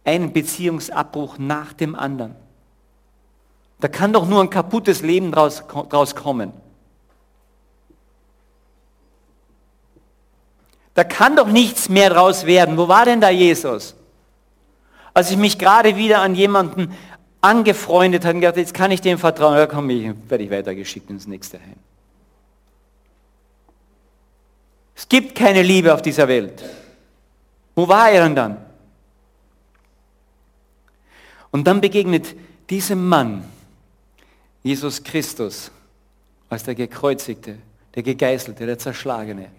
[0.05, 2.35] einen Beziehungsabbruch nach dem anderen.
[3.79, 6.53] Da kann doch nur ein kaputtes Leben draus, draus kommen.
[10.93, 12.77] Da kann doch nichts mehr draus werden.
[12.77, 13.95] Wo war denn da Jesus?
[15.13, 16.95] Als ich mich gerade wieder an jemanden
[17.41, 21.09] angefreundet habe und gedacht, jetzt kann ich dem vertrauen, da komme ich, werde ich weitergeschickt
[21.09, 21.75] ins nächste Heim.
[24.95, 26.63] Es gibt keine Liebe auf dieser Welt.
[27.75, 28.64] Wo war er denn dann?
[31.55, 32.35] Und dann begegnet
[32.69, 33.45] diesem Mann
[34.61, 35.71] Jesus Christus
[36.49, 37.59] als der Gekreuzigte,
[37.95, 39.49] der Gegeißelte, der Zerschlagene.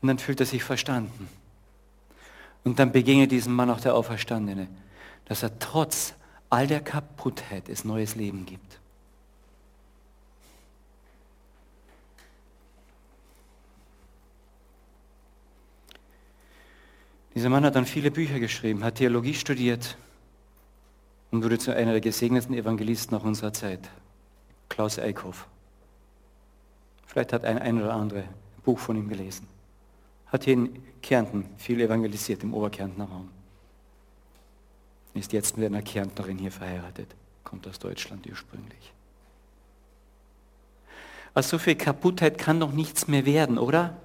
[0.00, 1.28] Und dann fühlt er sich verstanden.
[2.64, 4.68] Und dann begegnet diesem Mann auch der Auferstandene,
[5.26, 6.14] dass er trotz
[6.48, 8.80] all der Kaputtheit es neues Leben gibt.
[17.34, 19.98] Dieser Mann hat dann viele Bücher geschrieben, hat Theologie studiert,
[21.30, 23.88] und wurde zu einer der gesegnetsten Evangelisten nach unserer Zeit,
[24.68, 25.46] Klaus Eickhoff.
[27.06, 29.46] Vielleicht hat ein, ein oder andere ein Buch von ihm gelesen.
[30.26, 33.30] Hat hier in Kärnten viel evangelisiert, im Oberkärntner Raum.
[35.14, 37.08] Ist jetzt mit einer Kärntnerin hier verheiratet,
[37.42, 38.92] kommt aus Deutschland ursprünglich.
[41.34, 43.96] Aus so viel Kaputtheit kann doch nichts mehr werden, oder?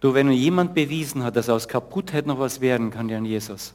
[0.00, 3.74] Du, wenn jemand bewiesen hat, dass aus Kaputtheit noch was werden kann, dann Jesus.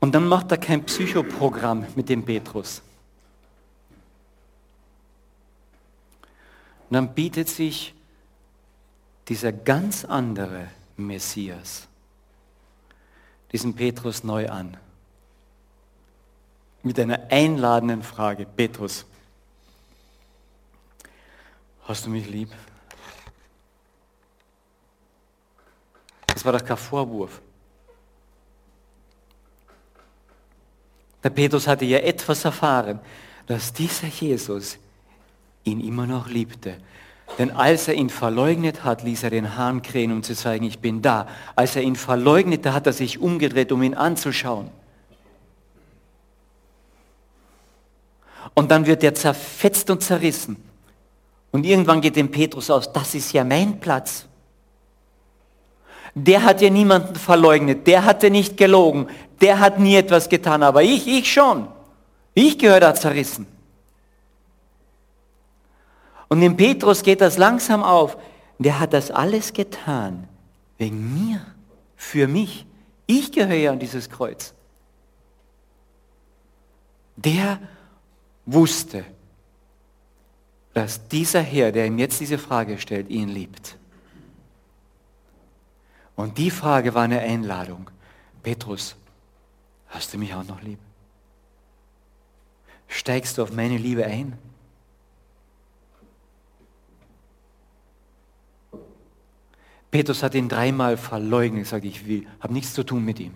[0.00, 2.82] Und dann macht er kein Psychoprogramm mit dem Petrus.
[6.88, 7.94] Und dann bietet sich
[9.28, 11.86] dieser ganz andere Messias
[13.52, 14.76] diesen Petrus neu an.
[16.82, 18.46] Mit einer einladenden Frage.
[18.46, 19.04] Petrus,
[21.82, 22.50] hast du mich lieb?
[26.28, 27.42] Das war doch kein Vorwurf.
[31.22, 33.00] Der Petrus hatte ja etwas erfahren,
[33.46, 34.78] dass dieser Jesus
[35.64, 36.78] ihn immer noch liebte.
[37.38, 40.80] Denn als er ihn verleugnet hat, ließ er den Hahn krähen, um zu zeigen, ich
[40.80, 41.28] bin da.
[41.54, 44.70] Als er ihn verleugnete, hat er sich umgedreht, um ihn anzuschauen.
[48.54, 50.56] Und dann wird er zerfetzt und zerrissen.
[51.52, 54.26] Und irgendwann geht dem Petrus aus, das ist ja mein Platz.
[56.14, 59.08] Der hat ja niemanden verleugnet, der hatte nicht gelogen,
[59.40, 61.68] der hat nie etwas getan, aber ich, ich schon.
[62.34, 63.46] Ich gehöre da zerrissen.
[66.28, 68.16] Und dem Petrus geht das langsam auf.
[68.58, 70.28] Der hat das alles getan
[70.78, 71.40] wegen mir,
[71.96, 72.66] für mich.
[73.06, 74.54] Ich gehöre ja an dieses Kreuz.
[77.16, 77.58] Der
[78.46, 79.04] wusste,
[80.72, 83.76] dass dieser Herr, der ihm jetzt diese Frage stellt, ihn liebt.
[86.20, 87.90] Und die Frage war eine Einladung.
[88.42, 88.94] Petrus,
[89.88, 90.78] hast du mich auch noch lieb?
[92.88, 94.36] Steigst du auf meine Liebe ein?
[99.90, 103.34] Petrus hat ihn dreimal verleugnet, gesagt, ich will, habe nichts zu tun mit ihm.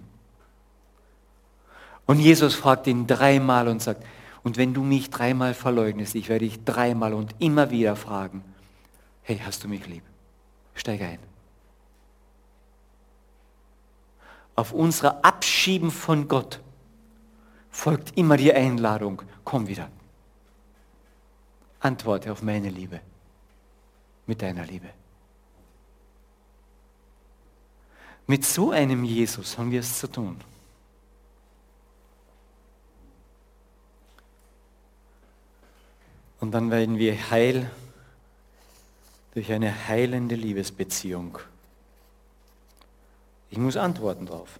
[2.06, 4.04] Und Jesus fragt ihn dreimal und sagt,
[4.42, 8.44] und wenn du mich dreimal verleugnest, ich werde dich dreimal und immer wieder fragen,
[9.22, 10.02] hey, hast du mich lieb?
[10.74, 11.33] Steig ein.
[14.56, 16.60] Auf unser Abschieben von Gott
[17.70, 19.90] folgt immer die Einladung, komm wieder.
[21.80, 23.00] Antworte auf meine Liebe
[24.26, 24.88] mit deiner Liebe.
[28.26, 30.40] Mit so einem Jesus haben wir es zu tun.
[36.40, 37.70] Und dann werden wir heil
[39.34, 41.38] durch eine heilende Liebesbeziehung.
[43.54, 44.58] Ich muss antworten drauf.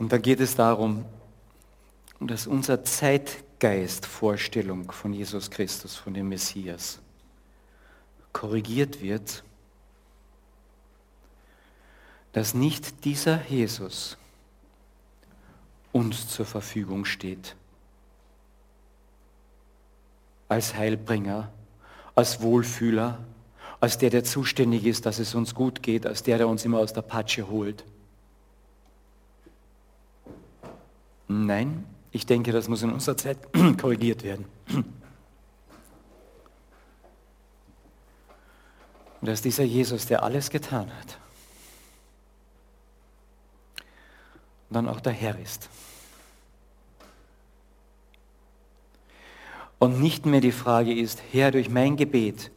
[0.00, 1.04] Und da geht es darum,
[2.18, 6.98] dass unser Zeitgeist Vorstellung von Jesus Christus, von dem Messias,
[8.32, 9.44] korrigiert wird
[12.32, 14.16] dass nicht dieser Jesus
[15.92, 17.56] uns zur Verfügung steht.
[20.48, 21.52] Als Heilbringer,
[22.14, 23.18] als Wohlfühler,
[23.80, 26.78] als der, der zuständig ist, dass es uns gut geht, als der, der uns immer
[26.78, 27.84] aus der Patsche holt.
[31.28, 33.38] Nein, ich denke, das muss in unserer Zeit
[33.80, 34.46] korrigiert werden.
[39.20, 41.18] Und dass dieser Jesus, der alles getan hat,
[44.70, 45.68] dann auch der Herr ist.
[49.78, 52.50] Und nicht mehr die Frage ist, Herr, durch mein Gebet,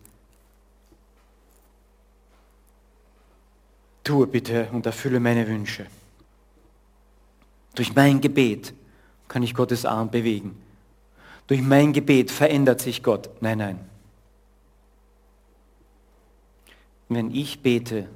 [4.03, 5.85] tue bitte und erfülle meine Wünsche.
[7.75, 8.73] Durch mein Gebet
[9.27, 10.61] kann ich Gottes Arm bewegen.
[11.47, 13.29] Durch mein Gebet verändert sich Gott.
[13.41, 13.79] Nein, nein.
[17.07, 18.07] Wenn ich bete,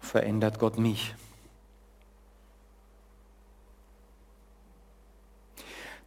[0.00, 1.14] verändert Gott mich.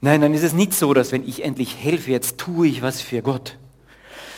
[0.01, 3.01] Nein, dann ist es nicht so, dass wenn ich endlich helfe, jetzt tue ich was
[3.01, 3.57] für Gott.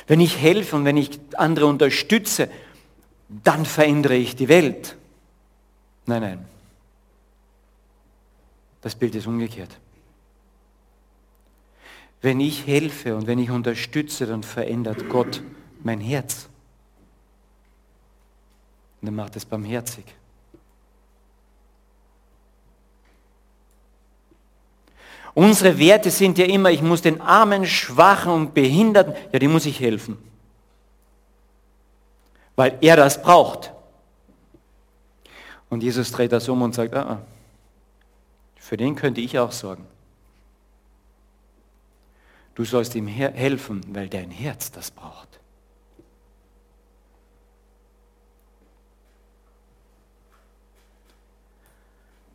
[0.07, 2.49] Wenn ich helfe und wenn ich andere unterstütze,
[3.27, 4.95] dann verändere ich die Welt.
[6.05, 6.45] Nein, nein.
[8.81, 9.77] Das Bild ist umgekehrt.
[12.21, 15.43] Wenn ich helfe und wenn ich unterstütze, dann verändert Gott
[15.83, 16.47] mein Herz.
[19.01, 20.05] Und er macht es barmherzig.
[25.37, 29.67] Unsere Werte sind ja immer, ich muss den Armen, Schwachen und Behinderten, ja, die muss
[29.67, 30.17] ich helfen.
[32.55, 33.71] Weil er das braucht.
[35.69, 37.21] Und Jesus dreht das um und sagt, ah, ah,
[38.55, 39.85] für den könnte ich auch sorgen.
[42.55, 45.39] Du sollst ihm helfen, weil dein Herz das braucht.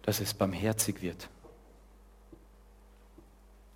[0.02, 1.28] Dass es barmherzig wird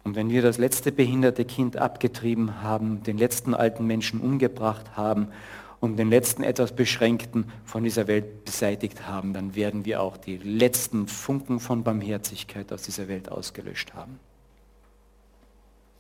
[0.07, 5.33] Und wenn wir das letzte behinderte Kind abgetrieben haben, den letzten alten Menschen umgebracht haben
[5.81, 10.37] und den letzten etwas Beschränkten von dieser Welt beseitigt haben, dann werden wir auch die
[10.37, 14.21] letzten Funken von Barmherzigkeit aus dieser Welt ausgelöscht haben.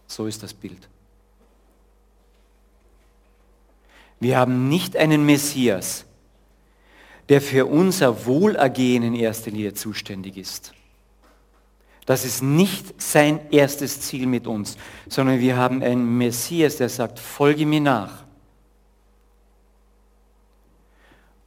[0.06, 0.88] So ist das Bild.
[4.20, 6.04] Wir haben nicht einen Messias,
[7.28, 10.74] der für unser Wohlergehen in erster Linie zuständig ist.
[12.06, 14.78] Das ist nicht sein erstes Ziel mit uns,
[15.08, 18.24] sondern wir haben einen Messias, der sagt, folge mir nach.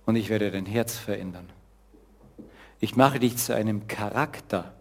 [0.06, 1.50] Und ich werde dein Herz verändern.
[2.82, 4.74] Ich mache dich zu einem Charakter,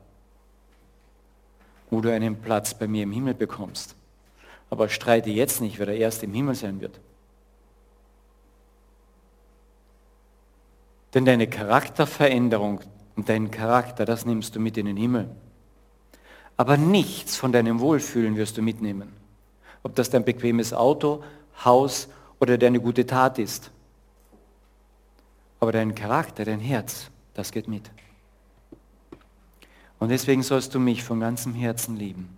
[1.90, 3.94] wo du einen Platz bei mir im Himmel bekommst.
[4.70, 6.98] Aber streite jetzt nicht, wer der Erste im Himmel sein wird.
[11.14, 12.80] Denn deine Charakterveränderung
[13.14, 15.30] und deinen Charakter, das nimmst du mit in den Himmel.
[16.58, 19.12] Aber nichts von deinem Wohlfühlen wirst du mitnehmen.
[19.84, 21.22] Ob das dein bequemes Auto,
[21.64, 22.08] Haus
[22.40, 23.70] oder deine gute Tat ist.
[25.60, 27.90] Aber dein Charakter, dein Herz, das geht mit.
[30.00, 32.36] Und deswegen sollst du mich von ganzem Herzen lieben.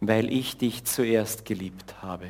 [0.00, 2.28] Weil ich dich zuerst geliebt habe.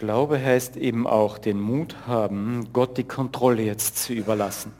[0.00, 4.72] Glaube heißt eben auch den Mut haben, Gott die Kontrolle jetzt zu überlassen.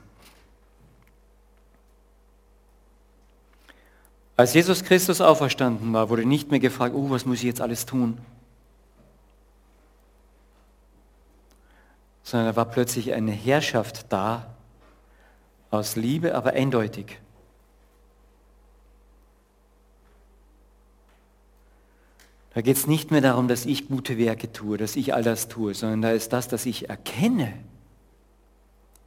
[4.35, 7.85] Als Jesus Christus auferstanden war, wurde nicht mehr gefragt, oh, was muss ich jetzt alles
[7.85, 8.17] tun?
[12.23, 14.47] Sondern da war plötzlich eine Herrschaft da,
[15.69, 17.19] aus Liebe, aber eindeutig.
[22.53, 25.47] Da geht es nicht mehr darum, dass ich gute Werke tue, dass ich all das
[25.47, 27.53] tue, sondern da ist das, dass ich erkenne,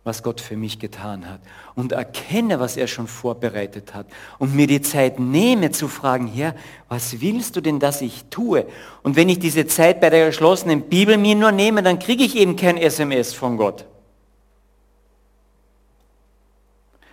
[0.02, 1.40] was Gott für mich getan hat
[1.74, 4.06] und erkenne, was er schon vorbereitet hat
[4.38, 6.54] und mir die Zeit nehme zu fragen, Herr,
[6.88, 8.66] was willst du denn, dass ich tue?
[9.02, 12.36] Und wenn ich diese Zeit bei der geschlossenen Bibel mir nur nehme, dann kriege ich
[12.36, 13.86] eben kein SMS von Gott.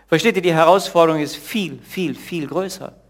[0.08, 3.01] Versteht ihr, die Herausforderung ist viel, viel, viel größer.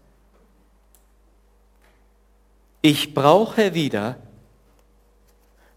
[2.82, 4.16] Ich brauche wieder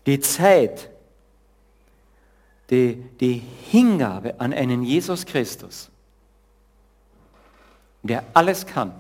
[0.08, 0.90] die Zeit,
[2.72, 5.92] die, die Hingabe an einen Jesus Christus,
[8.02, 8.94] der alles kann,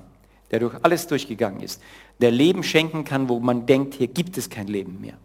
[0.51, 1.81] der durch alles durchgegangen ist,
[2.21, 5.17] der Leben schenken kann, wo man denkt, hier gibt es kein Leben mehr.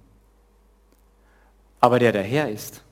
[1.80, 2.82] Aber der Herr ist.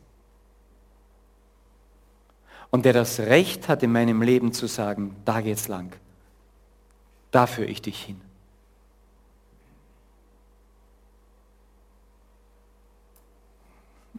[2.70, 5.94] Und der das Recht hat, in meinem Leben zu sagen, da geht's lang.
[7.30, 8.27] Da führe ich dich hin.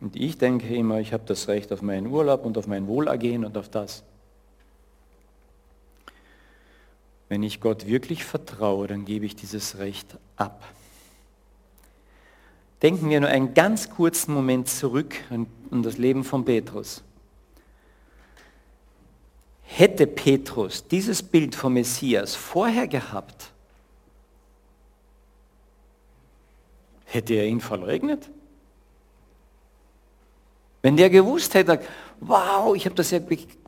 [0.01, 3.43] Und ich denke immer, ich habe das Recht auf meinen Urlaub und auf mein Wohlergehen
[3.43, 4.03] und auf das.
[7.27, 10.63] Wenn ich Gott wirklich vertraue, dann gebe ich dieses Recht ab.
[12.81, 15.47] Denken wir nur einen ganz kurzen Moment zurück an
[15.83, 17.03] das Leben von Petrus.
[19.63, 23.51] Hätte Petrus dieses Bild vom Messias vorher gehabt,
[27.05, 28.29] hätte er ihn verleugnet?
[30.81, 31.79] Wenn der gewusst hätte,
[32.21, 33.19] wow, ich habe das ja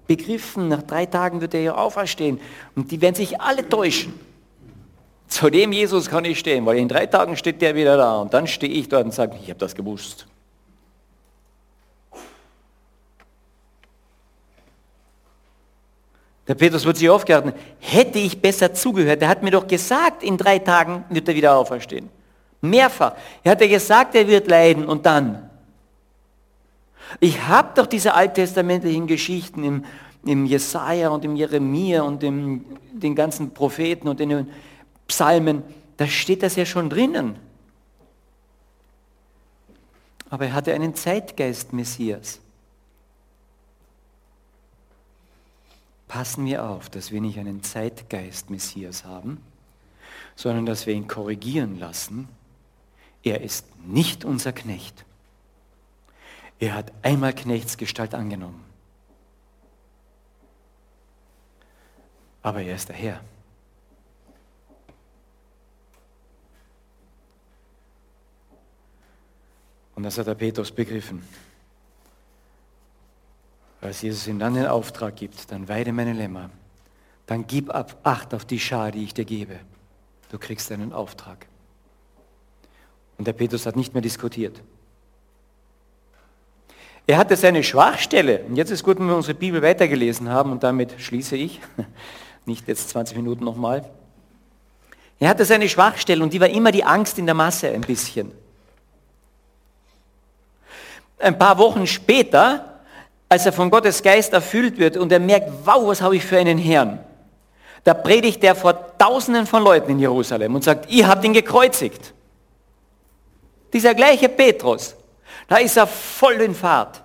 [0.08, 2.40] begriffen, nach drei Tagen wird er ja auferstehen
[2.76, 4.14] und die werden sich alle täuschen.
[5.28, 8.34] Zu dem Jesus kann ich stehen, weil in drei Tagen steht der wieder da und
[8.34, 10.28] dann stehe ich dort und sage, ich habe das gewusst.
[16.48, 20.38] Der Petrus wird sich aufgehalten, hätte ich besser zugehört, der hat mir doch gesagt, in
[20.38, 22.10] drei Tagen wird er wieder auferstehen.
[22.60, 23.14] Mehrfach.
[23.44, 25.51] Er hat ja gesagt, er wird leiden und dann.
[27.20, 29.86] Ich habe doch diese alttestamentlichen Geschichten im,
[30.24, 34.52] im Jesaja und im Jeremia und im, den ganzen Propheten und in den
[35.08, 35.64] Psalmen,
[35.98, 37.38] da steht das ja schon drinnen.
[40.30, 42.40] Aber er hatte einen Zeitgeist Messias.
[46.08, 49.42] Passen wir auf, dass wir nicht einen Zeitgeist Messias haben,
[50.36, 52.28] sondern dass wir ihn korrigieren lassen.
[53.24, 55.06] Er ist nicht unser Knecht.
[56.62, 58.64] Er hat einmal Knechtsgestalt angenommen.
[62.44, 63.22] Aber er ist der Herr.
[69.96, 71.28] Und das hat der Petrus begriffen.
[73.82, 76.52] Als Jesus ihm dann den Auftrag gibt, dann weide meine Lämmer,
[77.26, 79.60] dann gib ab Acht auf die Schar, die ich dir gebe.
[80.30, 81.48] Du kriegst einen Auftrag.
[83.18, 84.62] Und der Petrus hat nicht mehr diskutiert.
[87.08, 88.40] Er hatte seine Schwachstelle.
[88.48, 91.60] Und jetzt ist gut, wenn wir unsere Bibel weitergelesen haben und damit schließe ich.
[92.46, 93.86] Nicht jetzt 20 Minuten nochmal.
[95.20, 98.32] Er hatte seine Schwachstelle und die war immer die Angst in der Masse ein bisschen.
[101.20, 102.80] Ein paar Wochen später,
[103.30, 106.38] als er von Gottes Geist erfüllt wird und er merkt, wow, was habe ich für
[106.38, 107.00] einen Herrn.
[107.84, 112.14] Da predigt er vor Tausenden von Leuten in Jerusalem und sagt, ihr habt ihn gekreuzigt.
[113.74, 114.96] Dieser gleiche Petrus,
[115.52, 117.04] da ist er voll in Fahrt.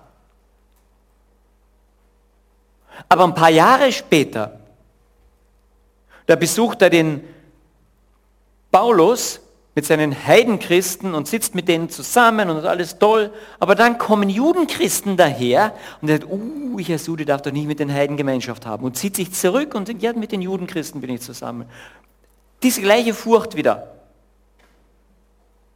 [3.09, 4.57] Aber ein paar Jahre später,
[6.27, 7.27] da besucht er den
[8.71, 9.41] Paulus
[9.75, 13.33] mit seinen Heidenchristen und sitzt mit denen zusammen und alles toll.
[13.59, 17.67] Aber dann kommen Judenchristen daher und er sagt, uh, ich als Jude darf doch nicht
[17.67, 21.01] mit den Heiden Gemeinschaft haben und zieht sich zurück und sagt, ja, mit den Judenchristen
[21.01, 21.65] bin ich zusammen.
[22.63, 23.93] Diese gleiche Furcht wieder.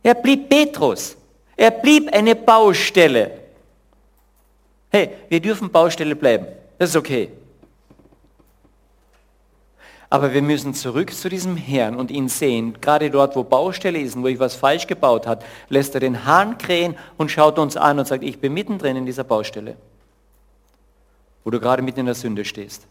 [0.03, 1.17] Er blieb Petrus.
[1.61, 3.39] Er blieb eine Baustelle.
[4.89, 6.47] Hey, wir dürfen Baustelle bleiben.
[6.79, 7.29] Das ist okay.
[10.09, 12.81] Aber wir müssen zurück zu diesem Herrn und ihn sehen.
[12.81, 16.25] Gerade dort, wo Baustelle ist und wo ich was falsch gebaut hat, lässt er den
[16.25, 19.75] Hahn krähen und schaut uns an und sagt, ich bin mittendrin in dieser Baustelle.
[21.43, 22.87] Wo du gerade mitten in der Sünde stehst.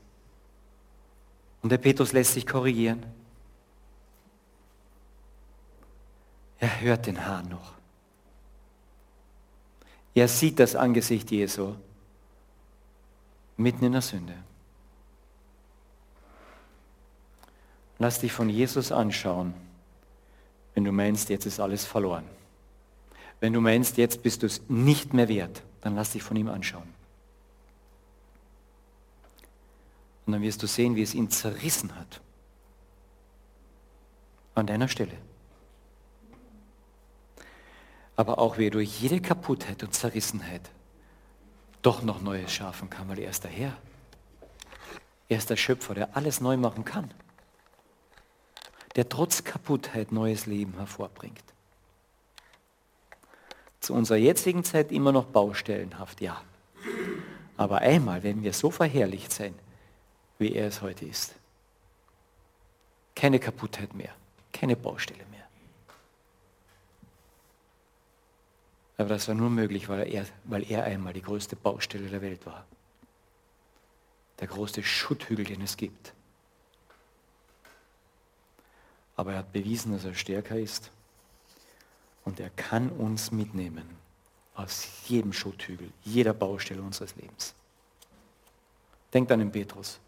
[1.60, 3.02] Und der Petrus lässt sich korrigieren.
[6.60, 7.79] Er hört den Hahn noch.
[10.14, 11.74] Er sieht das Angesicht Jesu
[13.56, 14.34] mitten in der Sünde.
[17.98, 19.54] Lass dich von Jesus anschauen,
[20.74, 22.24] wenn du meinst, jetzt ist alles verloren.
[23.40, 26.48] Wenn du meinst, jetzt bist du es nicht mehr wert, dann lass dich von ihm
[26.48, 26.88] anschauen.
[30.26, 32.20] Und dann wirst du sehen, wie es ihn zerrissen hat.
[34.54, 35.16] An deiner Stelle.
[38.20, 40.70] Aber auch wie er durch jede Kaputtheit und Zerrissenheit
[41.82, 43.76] doch noch Neues schaffen kann, weil er ist der Herr.
[45.28, 47.14] Er ist der Schöpfer, der alles neu machen kann
[48.96, 51.44] der trotz Kaputtheit neues Leben hervorbringt.
[53.80, 56.42] Zu unserer jetzigen Zeit immer noch baustellenhaft, ja.
[57.56, 59.54] Aber einmal werden wir so verherrlicht sein,
[60.38, 61.34] wie er es heute ist.
[63.14, 64.12] Keine Kaputtheit mehr,
[64.52, 65.39] keine Baustelle mehr.
[69.00, 72.44] Aber das war nur möglich, weil er, weil er einmal die größte Baustelle der Welt
[72.44, 72.66] war.
[74.38, 76.12] Der größte Schutthügel, den es gibt.
[79.16, 80.90] Aber er hat bewiesen, dass er stärker ist.
[82.26, 83.88] Und er kann uns mitnehmen
[84.54, 87.54] aus jedem Schutthügel, jeder Baustelle unseres Lebens.
[89.14, 89.98] Denkt an den Petrus.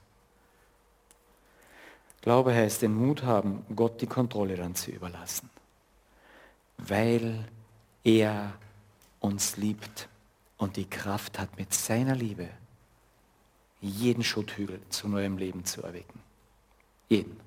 [2.21, 5.49] Glaube heißt den Mut haben, Gott die Kontrolle dann zu überlassen.
[6.77, 7.49] Weil
[8.05, 8.53] er
[9.23, 10.09] uns liebt
[10.59, 12.49] und die Kraft hat, mit seiner Liebe
[13.81, 16.21] jeden Schutthügel zu neuem Leben zu erwecken.
[17.09, 17.41] Jeden.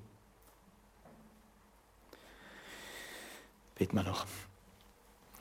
[3.76, 4.26] Beten wir noch.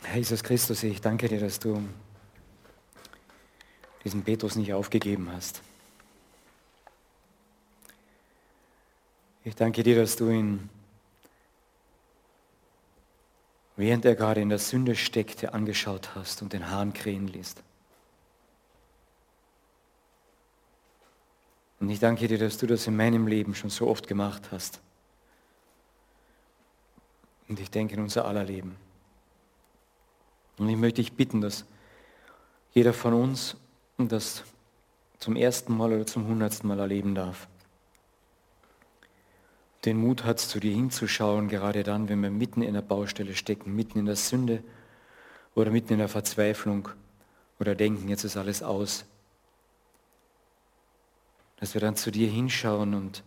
[0.04, 1.82] Herr Jesus Christus, ich danke dir, dass du
[4.04, 5.62] diesen Petrus nicht aufgegeben hast.
[9.44, 10.70] Ich danke dir, dass du ihn,
[13.76, 17.56] während er gerade in der Sünde steckte, angeschaut hast und den Hahn krähen ließ.
[21.80, 24.80] Und ich danke dir, dass du das in meinem Leben schon so oft gemacht hast.
[27.48, 28.76] Und ich denke in unser aller Leben.
[30.58, 31.66] Und ich möchte dich bitten, dass
[32.74, 33.58] jeder von uns
[33.98, 34.44] das
[35.20, 37.48] zum ersten Mal oder zum hundertsten Mal erleben darf.
[39.86, 43.76] Den Mut hat, zu dir hinzuschauen, gerade dann, wenn wir mitten in der Baustelle stecken,
[43.76, 44.64] mitten in der Sünde
[45.54, 46.90] oder mitten in der Verzweiflung
[47.60, 49.06] oder denken, jetzt ist alles aus.
[51.58, 53.24] Dass wir dann zu dir hinschauen und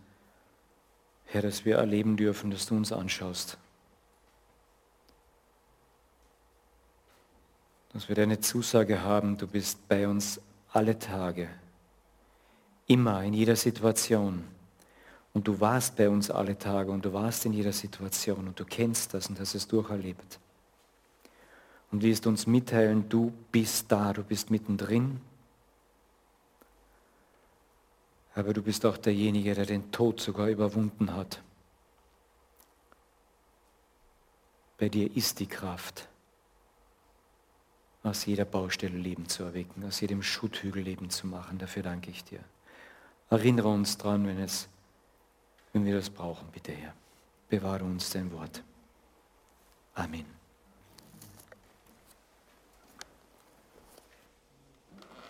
[1.26, 3.58] Herr, dass wir erleben dürfen, dass du uns anschaust
[7.92, 10.40] dass wir deine Zusage haben, du bist bei uns
[10.72, 11.48] alle Tage,
[12.86, 14.44] immer, in jeder Situation.
[15.38, 18.64] Und du warst bei uns alle Tage und du warst in jeder Situation und du
[18.64, 20.40] kennst das und hast es durcherlebt.
[21.92, 25.20] Und wirst uns mitteilen, du bist da, du bist mittendrin.
[28.34, 31.40] Aber du bist auch derjenige, der den Tod sogar überwunden hat.
[34.76, 36.08] Bei dir ist die Kraft
[38.02, 41.58] aus jeder Baustelle Leben zu erwecken, aus jedem Schutthügel Leben zu machen.
[41.58, 42.40] Dafür danke ich dir.
[43.30, 44.68] Erinnere uns dran, wenn, es,
[45.72, 46.94] wenn wir das brauchen, bitte Herr.
[47.48, 48.62] Bewahre uns dein Wort.
[49.94, 50.37] Amen.